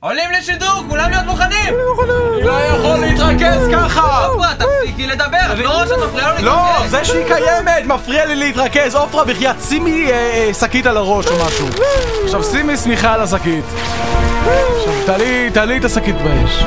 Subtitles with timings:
[0.00, 1.74] עולים לשידור, כולם להיות מוכנים!
[2.34, 4.26] אני לא יכול להתרכז ככה!
[4.26, 5.54] עופרה, תפסיקי לדבר!
[5.56, 6.90] לא שאת מפריעה לו לא, להתרכז!
[6.90, 8.94] זה שהיא קיימת מפריע לי להתרכז.
[8.94, 11.66] עופרה, בחייאת, שימי אה, אה, שקית על הראש או משהו.
[12.24, 13.64] עכשיו שימי שמיכה על השקית.
[14.78, 16.64] עכשיו תעלי, תעלי את השקית באש.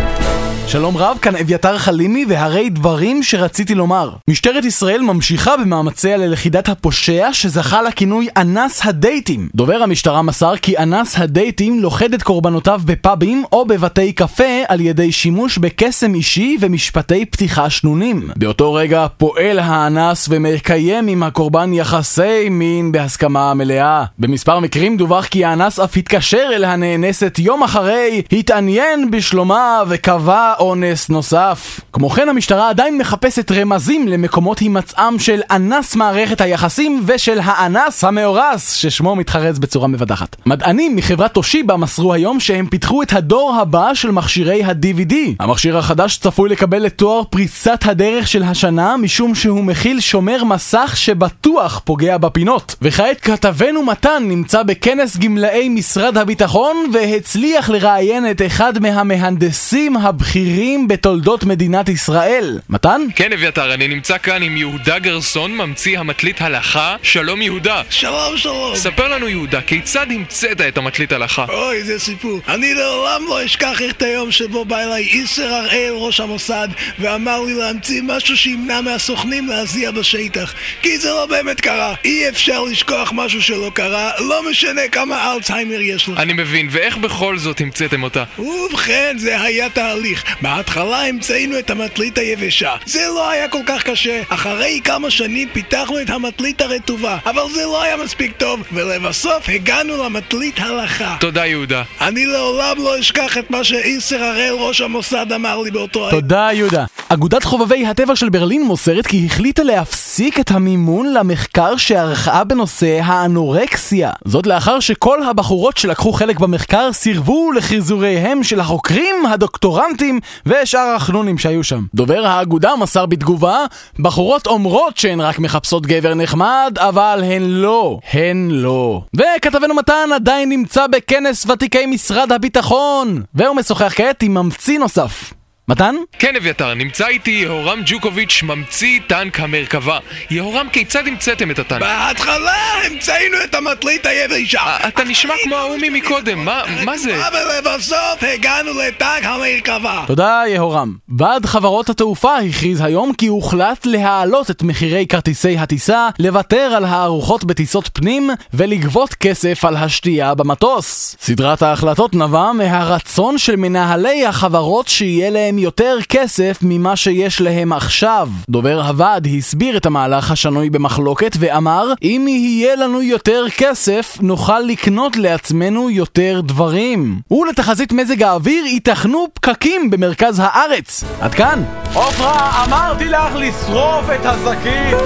[0.68, 4.12] שלום רב, כאן אביתר חלימי והרי דברים שרציתי לומר.
[4.30, 9.50] משטרת ישראל ממשיכה במאמציה ללכידת הפושע שזכה לכינוי אנס הדייטים.
[9.56, 12.82] דובר המשטרה מסר כי אנס הדייטים לוכד את קורבנותיו
[13.24, 18.30] בפאבים או בבתי קפה על ידי שימוש בקסם אישי ומשפטי פתיחה שנונים.
[18.36, 24.04] באותו רגע פועל האנס ומקיים עם הקורבן יחסי מין בהסכמה מלאה.
[24.20, 31.10] במספר מקרים דווח כי האנס אף התקשר אל הנאנסת יום אחרי, התעניין בשלומה וקבע אונס
[31.10, 31.80] נוסף.
[31.94, 38.72] כמו כן המשטרה עדיין מחפשת רמזים למקומות הימצאם של אנס מערכת היחסים ושל האנס המאורס
[38.74, 40.36] ששמו מתחרז בצורה מבדחת.
[40.46, 45.16] מדענים מחברת תושיבה מסרו היום שהם פיתחו את הדור הבא של מכשירי ה-DVD.
[45.40, 50.94] המכשיר החדש צפוי לקבל את תואר פריצת הדרך של השנה משום שהוא מכיל שומר מסך
[50.98, 52.76] שבטוח פוגע בפינות.
[52.82, 61.44] וכעת כתבנו מתן נמצא בכנס גמלאי משרד הביטחון והצליח לראיין את אחד מהמהנדסים הבכירים בתולדות
[61.44, 62.60] מדינת ישראל.
[62.70, 63.02] מתן?
[63.16, 66.96] כן, אביתר, אני נמצא כאן עם יהודה גרסון, ממציא המטלית הלכה.
[67.02, 67.82] שלום, יהודה.
[67.90, 68.76] שלום שלום.
[68.76, 71.46] ספר לנו, יהודה, כיצד המצאת את המטלית הלכה?
[71.50, 72.40] אוי, זה סיפור.
[72.48, 76.68] אני לעולם לא אשכח את היום שבו בא אליי איסר הראל, ראש המוסד,
[77.00, 80.54] ואמר לי להמציא משהו שימנע מהסוכנים להזיע בשטח.
[80.82, 81.94] כי זה לא באמת קרה.
[82.06, 86.20] אי אפשר לשכוח משהו שלא קרה, לא משנה כמה אלצהיימר יש לך.
[86.20, 88.24] אני מבין, ואיך בכל זאת המצאתם אותה?
[88.40, 90.24] ובכן, זה היה תהליך.
[90.42, 92.76] בהתחלה המצאנו את המטלית היבשה.
[92.86, 94.22] זה לא היה כל כך קשה.
[94.30, 100.04] אחרי כמה שנים פיתחנו את המטלית הרטובה, אבל זה לא היה מספיק טוב, ולבסוף הגענו
[100.04, 101.16] למטלית הלכה.
[101.20, 101.84] תודה, יהודה.
[102.02, 106.10] אני לעולם לא אשכח את מה שאיסר הראל ראש המוסד אמר לי באותו.
[106.10, 106.86] תודה יהודה.
[107.10, 114.12] אגודת חובבי הטבע של ברלין מוסרת כי החליטה להפסיק את המימון למחקר שערכה בנושא האנורקסיה.
[114.26, 121.64] זאת לאחר שכל הבחורות שלקחו חלק במחקר סירבו לחיזוריהם של החוקרים, הדוקטורנטים ושאר החנונים שהיו
[121.64, 121.84] שם.
[121.96, 123.66] דובר האגודה מסר בתגובה,
[124.00, 128.00] בחורות אומרות שהן רק מחפשות גבר נחמד, אבל הן לא.
[128.14, 129.02] הן לא.
[129.16, 135.34] וכתבנו מתן עדיין נמצא בכנס ותיקי משרד הביטחון, והוא משוחח כעת עם ממציא נוסף.
[135.68, 135.96] מתן?
[136.20, 139.98] כן, אביתר, נמצא איתי יהורם ג'וקוביץ', ממציא טנק המרכבה.
[140.30, 141.80] יהורם, כיצד המצאתם את הטנק?
[141.80, 142.52] בהתחלה
[142.86, 144.60] המצאנו את המטלית היבשה.
[144.60, 147.22] אה, אתה נשמע כמו ההוא ממקודם, מה- מה זה?
[147.34, 147.98] ולבסוף
[148.34, 150.04] הגענו לטנק המרכבה.
[150.08, 150.94] תודה, יהורם.
[151.18, 157.44] ועד חברות התעופה הכריז היום כי הוחלט להעלות את מחירי כרטיסי הטיסה, לוותר על הארוחות
[157.44, 161.16] בטיסות פנים ולגבות כסף על השתייה במטוס.
[161.22, 168.30] סדרת ההחלטות נבעה מהרצון של מנהלי החברות שיהיה להם יותר כסף ממה שיש להם עכשיו.
[168.50, 175.18] דובר הוועד הסביר את המהלך השנוי במחלוקת ואמר אם יהיה לנו יותר כסף, נוכל לקנות
[175.18, 177.20] לעצמנו יותר דברים.
[177.32, 181.04] ולתחזית מזג האוויר ייתכנו פקקים במרכז הארץ.
[181.22, 181.64] עד כאן.
[181.94, 184.98] עופרה, אמרתי לך לשרוף את הזקית!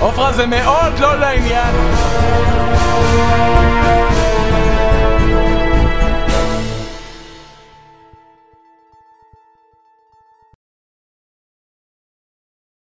[0.00, 1.74] עופרה, זה מאוד לא לעניין.